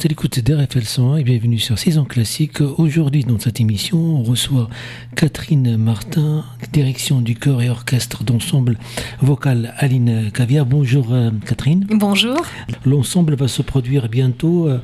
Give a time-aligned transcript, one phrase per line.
[0.00, 2.62] Vous l'écoute d'RFL 101 et bienvenue sur Saison Classique.
[2.62, 4.70] Aujourd'hui, dans cette émission, on reçoit
[5.14, 6.42] Catherine Martin,
[6.72, 8.78] direction du chœur et orchestre d'ensemble
[9.20, 10.64] vocal Aline Caviar.
[10.64, 11.86] Bonjour euh, Catherine.
[11.90, 12.38] Bonjour.
[12.86, 14.80] L'ensemble va se produire bientôt euh,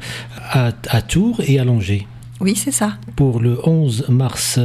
[0.50, 2.06] à, à Tours et à Langers.
[2.40, 2.98] Oui, c'est ça.
[3.16, 4.60] Pour le 11 mars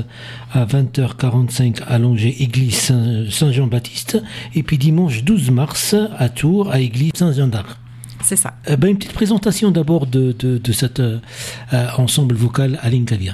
[0.52, 2.92] à 20h45 à Langers, église
[3.30, 4.22] Saint-Jean-Baptiste.
[4.54, 7.81] Et puis dimanche 12 mars à Tours, à église Saint-Jean d'Arc.
[8.24, 8.54] C'est ça.
[8.68, 11.20] Eh ben, une petite présentation d'abord de, de, de cet euh,
[11.98, 13.34] ensemble vocal Aline Gavia.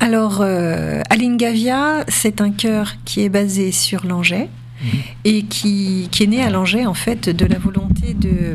[0.00, 4.86] Alors, euh, Aline Gavia, c'est un chœur qui est basé sur Langers mmh.
[5.24, 8.54] et qui, qui, est né à Langers, en fait, de la volonté de,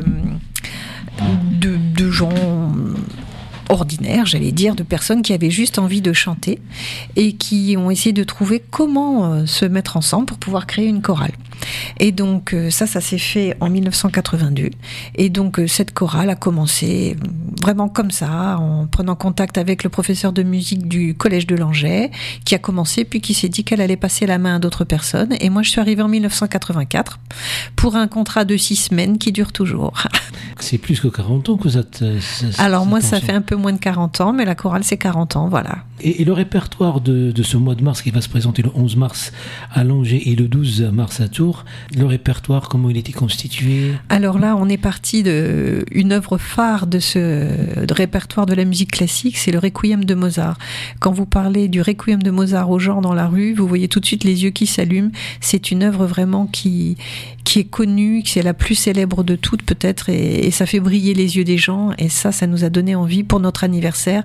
[1.60, 2.28] de, de gens
[3.68, 6.60] ordinaires, j'allais dire, de personnes qui avaient juste envie de chanter
[7.16, 11.02] et qui ont essayé de trouver comment euh, se mettre ensemble pour pouvoir créer une
[11.02, 11.32] chorale.
[11.98, 14.70] Et donc euh, ça, ça s'est fait en 1982.
[15.14, 17.16] Et donc euh, cette chorale a commencé
[17.62, 22.10] vraiment comme ça, en prenant contact avec le professeur de musique du collège de Langeais,
[22.44, 25.34] qui a commencé, puis qui s'est dit qu'elle allait passer la main à d'autres personnes.
[25.40, 27.18] Et moi, je suis arrivée en 1984
[27.76, 29.94] pour un contrat de six semaines qui dure toujours.
[30.60, 32.04] C'est plus que 40 ans que vous êtes...
[32.58, 35.36] Alors moi, ça fait un peu moins de 40 ans, mais la chorale, c'est 40
[35.36, 35.78] ans, voilà.
[36.00, 38.70] Et, et le répertoire de, de, ce mois de mars qui va se présenter le
[38.74, 39.32] 11 mars
[39.72, 41.47] à Langers et le 12 mars à Tours,
[41.96, 46.86] le répertoire, comment il était constitué Alors là, on est parti de une œuvre phare
[46.86, 47.48] de ce
[47.92, 50.56] répertoire de la musique classique, c'est le Requiem de Mozart.
[51.00, 54.00] Quand vous parlez du Requiem de Mozart aux gens dans la rue, vous voyez tout
[54.00, 55.10] de suite les yeux qui s'allument.
[55.40, 56.96] C'est une œuvre vraiment qui
[57.48, 60.80] qui est connue, qui est la plus célèbre de toutes peut-être, et, et, ça fait
[60.80, 61.92] briller les yeux des gens.
[61.96, 64.22] Et ça, ça nous a donné envie pour notre anniversaire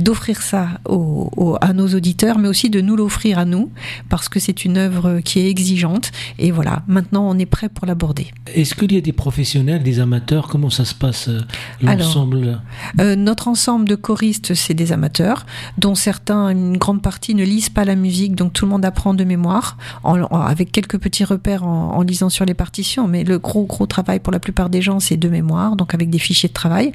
[0.00, 3.70] d'offrir ça aux, à nos auditeurs, mais aussi de nous l'offrir à nous,
[4.08, 6.10] parce que c'est une œuvre qui est exigeante.
[6.40, 8.26] Et voilà, maintenant on est prêt pour l'aborder.
[8.52, 10.48] Est-ce qu'il y a des professionnels, des amateurs?
[10.48, 11.30] Comment ça se passe
[11.80, 12.60] l'ensemble?
[13.00, 15.46] euh, Notre ensemble de choristes, c'est des amateurs,
[15.78, 19.14] dont certains, une grande partie, ne lisent pas la musique, donc tout le monde apprend
[19.14, 22.55] de mémoire, en, en, avec quelques petits repères en, en lisant sur les
[23.08, 26.10] mais le gros gros travail pour la plupart des gens, c'est de mémoire, donc avec
[26.10, 26.92] des fichiers de travail.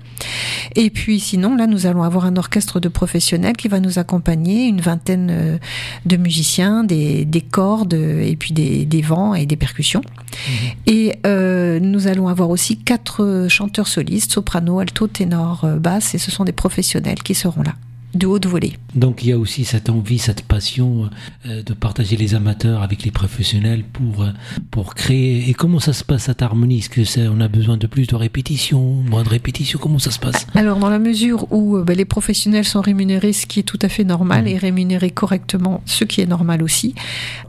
[0.75, 4.67] Et puis sinon, là, nous allons avoir un orchestre de professionnels qui va nous accompagner,
[4.67, 5.59] une vingtaine
[6.05, 10.01] de musiciens, des, des cordes et puis des, des vents et des percussions.
[10.01, 10.51] Mmh.
[10.87, 16.31] Et euh, nous allons avoir aussi quatre chanteurs solistes, soprano, alto, ténor, basse, et ce
[16.31, 17.73] sont des professionnels qui seront là
[18.13, 18.73] de haute volée.
[18.95, 21.09] Donc il y a aussi cette envie, cette passion
[21.45, 24.31] euh, de partager les amateurs avec les professionnels pour, euh,
[24.69, 25.49] pour créer.
[25.49, 26.79] Et comment ça se passe cette harmonie?
[26.79, 29.79] Est-ce que c'est, on a besoin de plus de répétitions, moins de répétitions?
[29.81, 30.47] Comment ça se passe?
[30.55, 33.79] Alors dans la mesure où euh, ben, les professionnels sont rémunérés, ce qui est tout
[33.81, 34.47] à fait normal, mmh.
[34.47, 36.95] et rémunérés correctement, ce qui est normal aussi,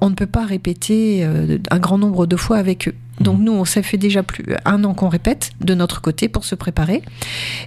[0.01, 2.95] on ne peut pas répéter un grand nombre de fois avec eux.
[3.21, 6.45] Donc nous, on ça fait déjà plus un an qu'on répète de notre côté pour
[6.45, 7.03] se préparer.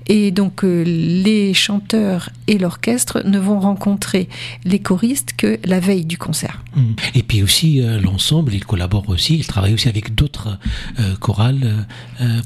[0.08, 4.28] Et donc euh, les chanteurs et l'orchestre ne vont rencontrer
[4.64, 6.64] les choristes que la veille du concert.
[7.14, 10.58] Et puis aussi euh, l'ensemble, il collabore aussi, il travaille aussi avec d'autres
[11.00, 11.86] euh, chorales.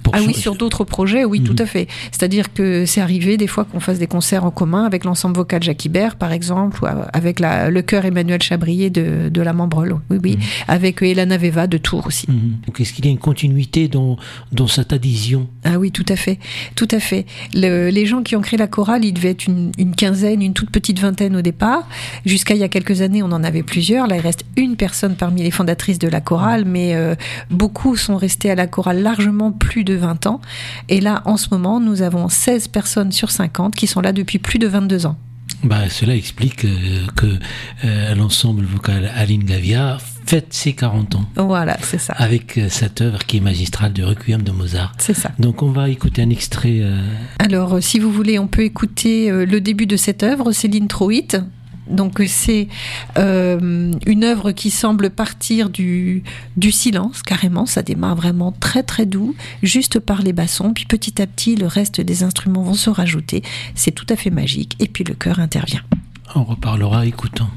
[0.03, 1.43] pour ah oui, sur d'autres projets, oui, mmh.
[1.43, 1.87] tout à fait.
[2.11, 5.63] C'est-à-dire que c'est arrivé des fois qu'on fasse des concerts en commun avec l'ensemble vocal
[5.63, 9.95] Jacques Ibert, par exemple, ou avec la, le chœur Emmanuel Chabrier de, de la Membrelle,
[10.09, 10.41] oui, oui, mmh.
[10.67, 12.29] avec Elana Veva de Tours aussi.
[12.29, 12.65] Mmh.
[12.67, 14.17] Donc, est-ce qu'il y a une continuité dans,
[14.51, 15.47] dans cette adhésion?
[15.63, 16.39] Ah oui, tout à fait.
[16.75, 17.27] Tout à fait.
[17.53, 20.53] Le, les gens qui ont créé la chorale, ils devaient être une, une, quinzaine, une
[20.53, 21.87] toute petite vingtaine au départ.
[22.25, 24.07] Jusqu'à il y a quelques années, on en avait plusieurs.
[24.07, 27.13] Là, il reste une personne parmi les fondatrices de la chorale, mais euh,
[27.51, 30.41] beaucoup sont restés à la chorale largement plus de 20 ans.
[30.87, 34.39] Et là, en ce moment, nous avons 16 personnes sur 50 qui sont là depuis
[34.39, 35.15] plus de 22 ans.
[35.63, 37.27] Bah, cela explique euh, que
[37.83, 39.97] euh, l'ensemble vocal Aline Gavia
[40.29, 41.25] fête ses 40 ans.
[41.37, 42.13] Voilà, c'est ça.
[42.13, 44.93] Avec euh, cette œuvre qui est magistrale du Requiem de Mozart.
[44.99, 45.31] C'est ça.
[45.39, 46.81] Donc on va écouter un extrait.
[46.81, 47.01] Euh...
[47.39, 51.37] Alors, euh, si vous voulez, on peut écouter le début de cette œuvre, c'est l'introïte.
[51.89, 52.67] Donc c'est
[53.17, 56.21] euh, une œuvre qui semble partir du,
[56.55, 61.19] du silence, carrément, ça démarre vraiment très très doux, juste par les bassons, puis petit
[61.19, 63.41] à petit le reste des instruments vont se rajouter,
[63.73, 65.81] c'est tout à fait magique, et puis le chœur intervient.
[66.35, 67.49] On reparlera écoutant.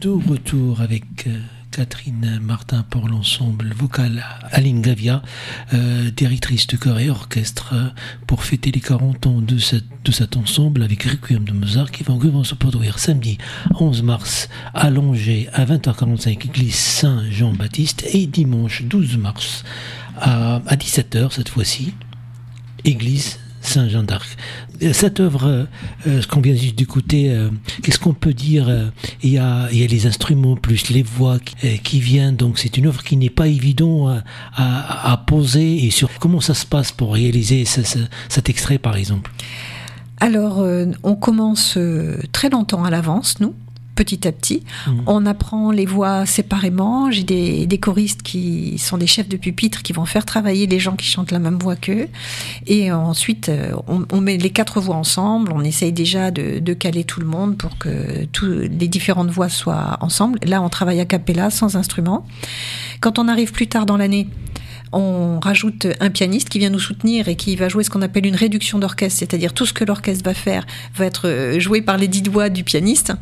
[0.00, 1.38] De retour avec euh,
[1.70, 5.20] Catherine Martin pour l'ensemble vocal Aline Gavia,
[5.74, 7.74] euh, directrice de chœur et orchestre,
[8.26, 12.54] pour fêter les 40 ans de, cet ensemble avec Requiem de Mozart qui vont, se
[12.54, 13.36] produire samedi
[13.78, 19.64] 11 mars à Langeais à 20h45, église Saint-Jean-Baptiste, et dimanche 12 mars
[20.16, 21.94] à, à 17h cette fois-ci,
[22.84, 23.39] église
[23.70, 24.36] Saint-Jean d'Arc.
[24.82, 25.64] Euh, cette œuvre, euh,
[26.06, 27.34] euh, ce qu'on vient d'écouter,
[27.82, 28.90] qu'est-ce qu'on peut dire
[29.22, 31.38] il y, a, il y a les instruments plus les voix
[31.84, 34.20] qui, viennent, donc c'est une œuvre qui n'est pas évident
[34.56, 35.84] à, poser.
[35.84, 39.30] Et sur comment ça se passe pour réaliser cet extrait, par exemple?
[40.18, 40.64] Alors,
[41.02, 41.78] on commence
[42.32, 43.54] très longtemps à l'avance, nous
[44.00, 44.62] petit à petit.
[44.86, 45.02] Mhm.
[45.06, 47.10] On apprend les voix séparément.
[47.10, 50.96] J'ai des, choristes qui sont des chefs de pupitre qui vont faire travailler les gens
[50.96, 52.08] qui chantent la même voix qu'eux.
[52.66, 55.52] Et ensuite, euh, on, met les quatre voix ensemble.
[55.54, 59.98] On essaye déjà de, caler tout le monde pour que tous les différentes voix soient
[60.00, 60.38] ensemble.
[60.46, 62.24] Là, on travaille à cappella, sans instrument.
[63.00, 64.28] Quand on arrive plus tard dans l'année,
[64.92, 68.26] on rajoute un pianiste qui vient nous soutenir et qui va jouer ce qu'on appelle
[68.26, 70.66] une réduction d'orchestre, c'est-à-dire tout ce que l'orchestre va faire
[70.96, 73.12] va être euh, joué par les dix doigts du pianiste.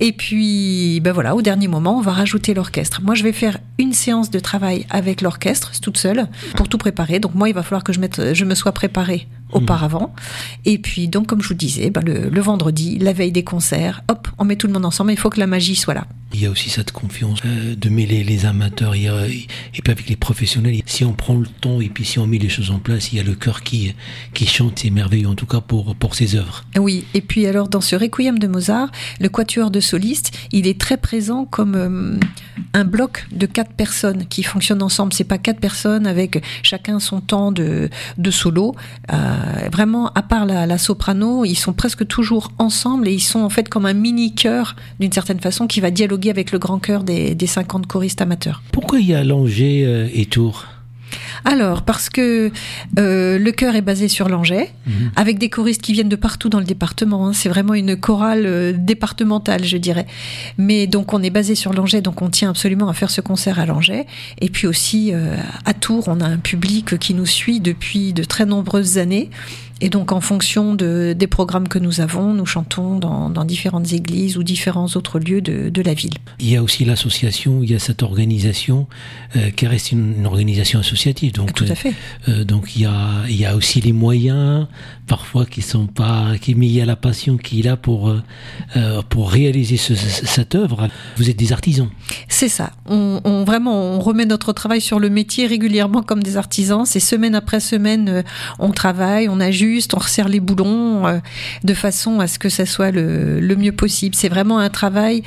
[0.00, 3.00] Et puis, ben voilà, au dernier moment, on va rajouter l'orchestre.
[3.02, 7.18] Moi, je vais faire une séance de travail avec l'orchestre, toute seule, pour tout préparer.
[7.18, 10.14] Donc moi, il va falloir que je, mette, je me sois préparée auparavant.
[10.64, 14.28] Et puis, donc, comme je vous disais, ben le, vendredi, la veille des concerts, hop,
[14.38, 15.12] on met tout le monde ensemble.
[15.12, 16.06] Il faut que la magie soit là.
[16.34, 19.08] Il y a aussi cette confiance euh, de mêler les amateurs et,
[19.72, 20.82] puis avec les professionnels.
[20.84, 23.16] Si on prend le temps et puis si on met les choses en place, il
[23.16, 23.94] y a le cœur qui,
[24.34, 24.78] qui chante.
[24.80, 26.64] C'est merveilleux, en tout cas pour, pour ses œuvres.
[26.78, 30.78] Oui, et puis alors, dans ce Requiem de Mozart, le quatuor de solistes, il est
[30.78, 32.20] très présent comme euh,
[32.74, 35.14] un bloc de quatre personnes qui fonctionnent ensemble.
[35.14, 38.74] C'est pas quatre personnes avec chacun son temps de, de solo.
[39.12, 43.50] Euh, vraiment, à part la, soprano, ils sont presque toujours ensemble et ils sont en
[43.50, 47.04] fait comme un mini chœur, d'une certaine façon, qui va dialoguer avec le grand chœur
[47.04, 48.62] des, 50 choristes amateurs.
[48.72, 50.66] Pourquoi il y a Langer euh, et Tours?
[51.44, 52.50] Alors, parce que
[52.98, 55.12] euh, le chœur est basé sur Langeais, mhm.
[55.16, 57.28] avec des choristes qui viennent de partout dans le département.
[57.28, 57.32] Hein.
[57.32, 60.06] C'est vraiment une chorale départementale, je dirais.
[60.58, 63.58] Mais donc, on est basé sur Langeais, donc on tient absolument à faire ce concert
[63.58, 64.04] à Langeais.
[64.40, 65.12] Et puis aussi,
[65.64, 69.30] à Tours, on a un public qui nous suit depuis de très nombreuses années.
[69.80, 73.92] Et donc, en fonction de, des programmes que nous avons, nous chantons dans, dans différentes
[73.92, 76.14] églises ou différents autres lieux de, de, la ville.
[76.40, 78.88] Il y a aussi l'association, il y a cette organisation
[79.36, 81.32] euh, qui reste une, organisation associative.
[81.32, 81.94] Donc, Tout à fait.
[82.28, 84.66] Euh, donc, il y, a, il y a aussi les moyens,
[85.06, 89.02] parfois qui sont pas, qui mais il y a la passion qu'il a pour euh,
[89.08, 90.88] pour réaliser ce, cette œuvre.
[91.16, 91.88] Vous êtes des artisans.
[92.26, 92.72] C'est ça.
[92.86, 96.84] On, on, vraiment, on remet notre travail sur le métier régulièrement comme des artisans.
[96.84, 98.24] C'est semaine après semaine,
[98.58, 101.18] on travaille, on ajuste on resserre les boulons euh,
[101.64, 104.14] de façon à ce que ça soit le, mieux possible.
[104.14, 105.22] C'est vraiment un travail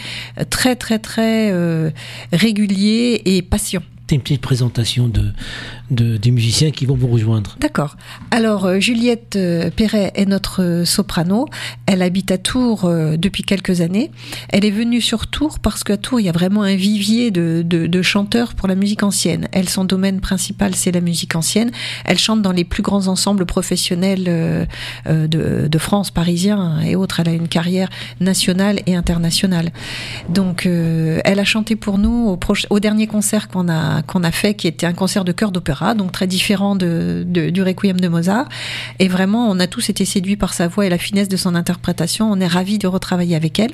[0.49, 1.91] très très très euh,
[2.31, 3.81] régulier et patient
[4.15, 7.57] une petite présentation de, des musiciens qui vont vous rejoindre.
[7.59, 7.97] D'accord.
[8.31, 11.47] Alors, euh, Juliette euh, Perret est notre euh, soprano.
[11.85, 14.11] Elle habite à Tours depuis quelques années.
[14.49, 18.01] Elle est venue sur Tours parce qu'à Tours, il y a vraiment un vivier de,
[18.01, 19.47] chanteurs pour la musique ancienne.
[19.51, 21.71] Elle, son domaine principal, c'est la musique ancienne.
[22.05, 24.67] Elle chante dans les plus grands ensembles professionnels
[25.05, 27.19] de, France, parisiens et autres.
[27.19, 27.89] Elle a une carrière
[28.19, 29.71] nationale et internationale.
[30.29, 32.37] Donc, elle a chanté pour nous
[32.69, 35.93] au dernier concert qu'on a qu'on a fait, qui était un concert de chœur d'opéra,
[35.93, 38.47] donc très différent de, du Requiem de Mozart.
[38.99, 41.55] Et vraiment, on a tous été séduits par sa voix et la finesse de son
[41.55, 42.31] interprétation.
[42.31, 43.71] On est ravis de retravailler avec elle.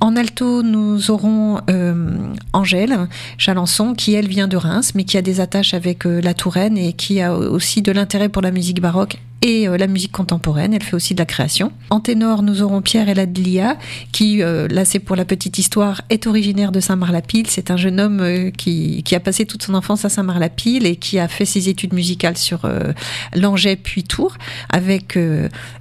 [0.00, 2.16] En alto, nous aurons euh,
[2.52, 3.08] Angèle
[3.38, 6.78] Chalençon, qui elle vient de Reims, mais qui a des attaches avec euh, la Touraine
[6.78, 10.72] et qui a aussi de l'intérêt pour la musique baroque et euh, la musique contemporaine.
[10.72, 11.72] Elle fait aussi de la création.
[11.90, 13.76] En ténor, nous aurons Pierre Eladlia,
[14.12, 17.48] qui, euh, là c'est pour la petite histoire, est originaire de Saint-Marc-la-Pile.
[17.48, 20.96] C'est un jeune homme euh, qui, qui, a passé toute son enfance à Saint-Marc-la-Pile et
[20.96, 22.68] qui a fait ses études musicales sur
[23.34, 24.36] Langeais puis Tours,
[24.70, 25.18] avec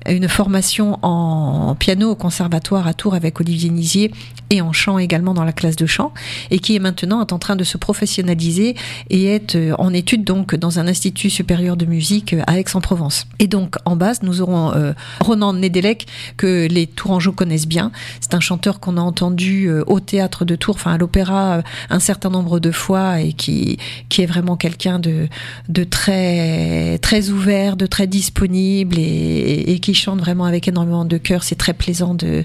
[0.07, 4.11] une formation en piano au conservatoire à Tours avec Olivier Nizier
[4.49, 6.13] et en chant également dans la classe de chant,
[6.49, 8.75] et qui est maintenant en train de se professionnaliser
[9.09, 13.27] et est en études donc dans un institut supérieur de musique à Aix-en-Provence.
[13.51, 17.91] Donc en basse, nous aurons euh, Ronan Nedelec, que les Tourangeaux connaissent bien.
[18.19, 21.61] C'est un chanteur qu'on a entendu euh, au théâtre de Tours, enfin à l'opéra, euh,
[21.89, 23.77] un certain nombre de fois et qui,
[24.09, 25.27] qui est vraiment quelqu'un de,
[25.69, 31.43] de très, très ouvert, de très disponible et, qui chante vraiment avec énormément de cœur.
[31.43, 32.43] C'est très plaisant de,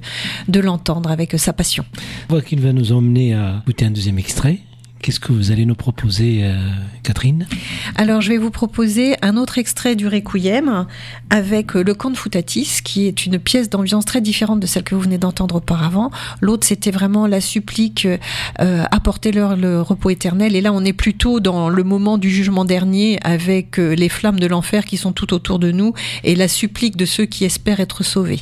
[0.49, 1.85] de l'entendre avec sa passion.
[2.29, 4.61] On voit qu'il va nous emmener à écouter un deuxième extrait
[5.03, 6.57] Qu'est-ce que vous allez nous proposer, euh,
[7.03, 7.47] Catherine?
[7.95, 10.87] Alors, je vais vous proposer un autre extrait du Requiem
[11.31, 14.95] avec euh, le Conte Futatis, qui est une pièce d'ambiance très différente de celle que
[14.95, 16.11] vous venez d'entendre auparavant.
[16.41, 18.09] L'autre, c'était vraiment la supplique
[18.61, 20.57] euh, apportez-leur le repos éternel.
[20.57, 24.41] Et là, on est plutôt dans le moment du jugement dernier avec euh, les flammes
[24.41, 25.93] de l'enfer qui sont tout autour de nous
[26.25, 28.41] et la supplique de ceux qui espèrent être sauvés.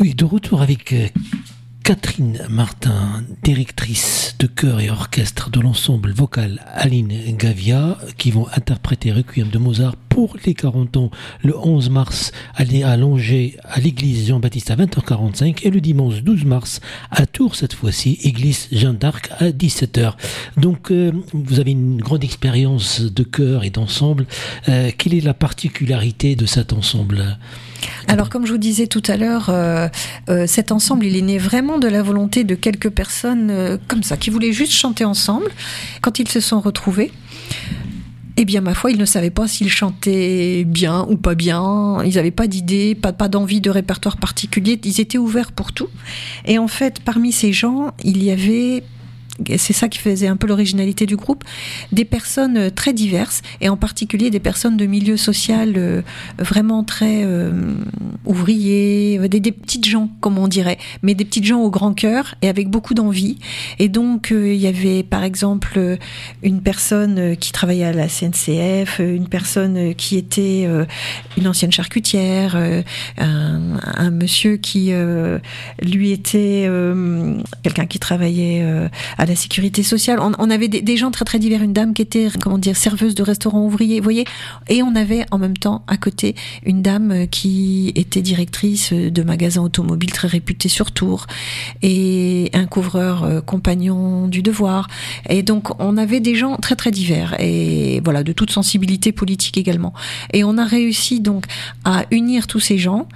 [0.00, 1.06] Oui, de retour avec euh,
[1.84, 9.12] Catherine Martin, directrice de chœur et orchestre de l'ensemble vocal Aline Gavia, qui vont interpréter
[9.12, 11.10] Requiem de Mozart pour les 40 ans
[11.42, 16.80] le 11 mars à Longer à l'église Jean-Baptiste à 20h45 et le dimanche 12 mars
[17.12, 20.14] à Tours cette fois-ci, église Jeanne d'Arc à 17h.
[20.56, 24.26] Donc euh, vous avez une grande expérience de chœur et d'ensemble.
[24.68, 27.38] Euh, quelle est la particularité de cet ensemble?
[28.08, 29.88] Alors, comme je vous disais tout à l'heure, euh,
[30.28, 34.02] euh, cet ensemble, il est né vraiment de la volonté de quelques personnes euh, comme
[34.02, 35.50] ça, qui voulaient juste chanter ensemble.
[36.00, 37.10] Quand ils se sont retrouvés,
[38.36, 42.02] eh bien, ma foi, ils ne savaient pas s'ils chantaient bien ou pas bien.
[42.04, 44.80] Ils n'avaient pas d'idée, pas, pas d'envie de répertoire particulier.
[44.84, 45.88] Ils étaient ouverts pour tout.
[46.44, 48.82] Et en fait, parmi ces gens, il y avait
[49.56, 51.44] c'est ça qui faisait un peu l'originalité du groupe,
[51.92, 56.02] des personnes euh, très diverses, et en particulier des personnes de milieu social euh,
[56.38, 57.50] vraiment très euh,
[58.24, 62.48] ouvriers, des, petites gens, comme on dirait, mais des petites gens au grand cœur et
[62.48, 63.38] avec beaucoup d'envie.
[63.78, 65.98] Et donc, il y avait par exemple
[66.42, 70.66] une personne qui travaillait à la CNCF, une personne qui était
[71.36, 72.56] une ancienne charcutière,
[73.18, 74.92] un, un, monsieur qui,
[75.82, 76.68] lui, était
[77.62, 78.64] quelqu'un qui travaillait
[79.18, 80.18] à la sécurité sociale.
[80.20, 83.22] On, avait des, gens très très divers, une dame qui était comment dire serveuse de
[83.22, 84.24] restaurant ouvrier, vous voyez,
[84.68, 89.62] et on avait en même temps à côté une dame qui était directrice de magasins
[89.62, 91.26] automobiles très réputés sur Tours
[91.82, 94.88] et un couvreur euh, compagnon du devoir.
[95.28, 99.58] Et donc on avait des gens très très divers et voilà de toute sensibilité politique
[99.58, 99.92] également.
[100.32, 101.46] Et on a réussi donc
[101.84, 103.08] à unir tous ces gens,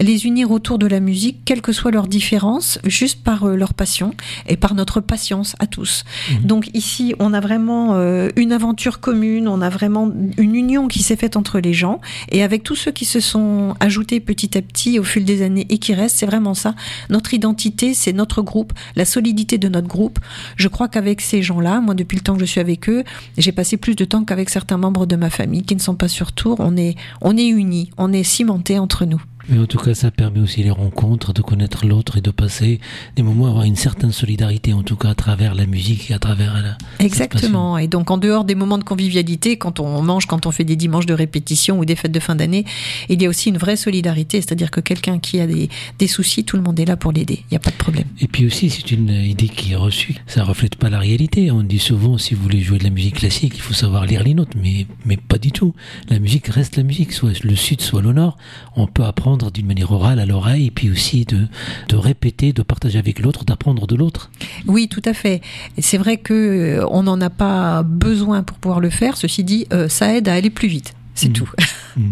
[0.00, 3.74] les unir autour de la musique, quelles que soient leurs différences, juste par euh, leur
[3.74, 4.14] passion
[4.46, 6.04] et par notre patience à tous.
[6.30, 6.46] Mhm.
[6.46, 11.02] Donc ici, on a vraiment euh, une aventure commune, on a vraiment une union qui
[11.02, 14.62] s'est faite entre les gens, et avec tous ceux qui se sont ajoutés petit à
[14.62, 16.74] petit au fil des années et qui restent, c'est vraiment ça.
[17.10, 20.18] Notre identité, c'est notre groupe, la solidité de notre groupe.
[20.56, 23.04] Je crois qu'avec ces gens-là, moi depuis le temps que je suis avec eux,
[23.38, 26.08] j'ai passé plus de temps qu'avec certains membres de ma famille qui ne sont pas
[26.08, 26.56] sur tour.
[26.60, 29.22] On est, on est unis, on est cimentés entre nous.
[29.48, 32.80] Mais en tout cas, ça permet aussi les rencontres, de connaître l'autre et de passer
[33.14, 36.18] des moments, avoir une certaine solidarité, en tout cas à travers la musique et à
[36.18, 36.76] travers la.
[36.98, 37.78] Exactement.
[37.78, 40.76] Et donc, en dehors des moments de convivialité, quand on mange, quand on fait des
[40.76, 42.64] dimanches de répétition ou des fêtes de fin d'année,
[43.08, 44.40] il y a aussi une vraie solidarité.
[44.40, 47.40] C'est-à-dire que quelqu'un qui a des, des, soucis, tout le monde est là pour l'aider.
[47.50, 48.06] Il n'y a pas de problème.
[48.20, 50.16] Et puis aussi, c'est une idée qui est reçue.
[50.26, 51.50] Ça reflète pas la réalité.
[51.50, 54.24] On dit souvent, si vous voulez jouer de la musique classique, il faut savoir lire
[54.24, 54.54] les notes.
[54.60, 55.74] Mais, mais pas du tout.
[56.08, 58.36] La musique reste la musique, soit le sud, soit le nord.
[58.74, 61.46] On peut apprendre d'une manière orale à l'oreille, et puis aussi de,
[61.88, 64.30] de répéter, de partager avec l'autre, d'apprendre de l'autre.
[64.66, 65.40] Oui, tout à fait.
[65.78, 66.32] C'est vrai que
[66.80, 69.16] euh, on n'en a pas besoin pour pouvoir le faire.
[69.16, 70.94] Ceci dit, euh, ça aide à aller plus vite.
[71.14, 71.32] C'est mmh.
[71.32, 71.50] tout.
[71.96, 72.02] Mmh.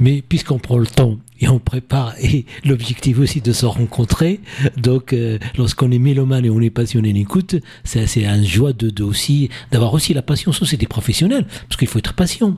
[0.00, 4.40] Mais puisqu'on prend le temps et on prépare, et l'objectif aussi de se rencontrer,
[4.76, 9.04] donc euh, lorsqu'on est mélomane et on est passionné d'écoute, c'est un joie de, de
[9.04, 10.50] aussi d'avoir aussi la passion.
[10.50, 12.56] Ça, c'est des professionnels, parce qu'il faut être patient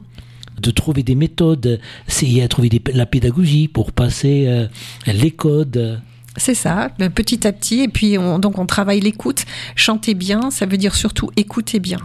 [0.60, 4.66] de trouver des méthodes, essayer à trouver la pédagogie pour passer euh,
[5.06, 6.00] les codes.
[6.36, 7.80] C'est ça, ben, petit à petit.
[7.80, 9.44] Et puis, on, donc, on travaille l'écoute.
[9.74, 11.98] Chanter bien, ça veut dire surtout écouter bien.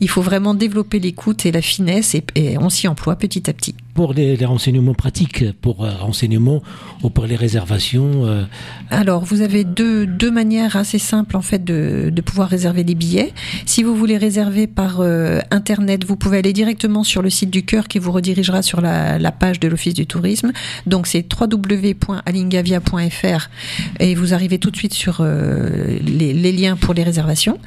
[0.00, 3.74] Il faut vraiment développer l'écoute et la finesse, et on s'y emploie petit à petit
[4.00, 6.62] pour les, renseignements pratiques, pour euh, renseignements
[7.02, 8.44] ou pour les réservations euh,
[8.88, 12.94] Alors, vous avez deux, deux manières assez simples en fait de, de pouvoir réserver les
[12.94, 13.34] billets.
[13.66, 17.62] Si vous voulez réserver par euh, internet, vous pouvez aller directement sur le site du
[17.62, 20.52] cœur qui vous redirigera sur la, page de l'Office du tourisme.
[20.86, 23.50] Donc, c'est www.alingavia.fr
[23.98, 27.58] et vous arrivez tout de suite sur les, les, liens pour les réservations.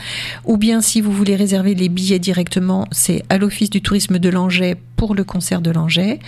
[0.45, 4.29] Ou bien, si vous voulez réserver les billets directement, c'est à l'Office du tourisme de
[4.29, 6.19] Langeais pour le concert de Langeais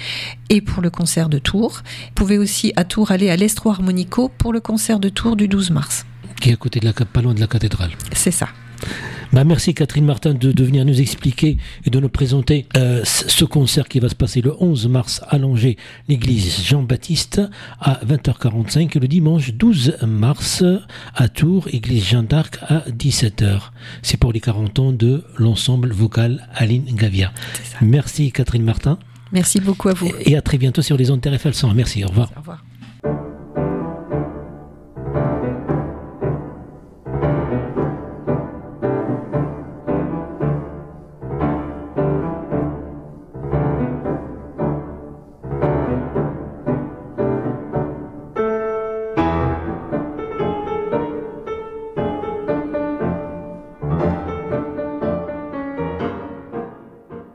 [0.49, 1.81] et pour le concert de Tours.
[1.81, 5.47] Vous pouvez aussi à Tours aller à l'Estro Harmonico pour le concert de Tours du
[5.47, 6.05] 12 mars.
[6.41, 7.91] Qui est à côté de la, pas loin de la cathédrale.
[8.11, 8.49] C'est ça.
[9.33, 13.87] Bah merci Catherine Martin de, venir nous expliquer et de nous présenter euh, ce concert
[13.87, 15.75] qui va se passer le 11 mars à Langeais,
[16.07, 17.41] l'église Jean-Baptiste
[17.79, 20.63] à 20h45 et le dimanche 12 mars
[21.15, 23.71] à Tours, église Jean d'Arc à 17h.
[24.01, 27.33] C'est pour les 40 ans de l'ensemble vocal Aline Gavia.
[27.81, 28.97] Merci Catherine Martin.
[29.31, 30.11] Merci beaucoup à vous.
[30.21, 31.73] Et à très bientôt sur les ondes TRFL 100.
[31.73, 32.31] Merci, au revoir.
[32.35, 32.63] Au revoir.